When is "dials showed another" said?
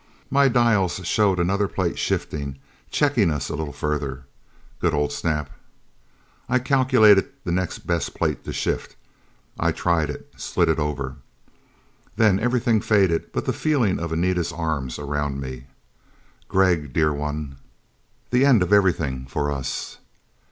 0.47-1.67